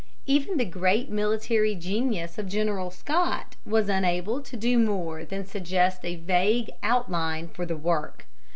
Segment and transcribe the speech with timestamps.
[0.25, 6.03] Even the great military genius of General Scott was unable to do more than suggest
[6.03, 8.25] a vague outline for the work.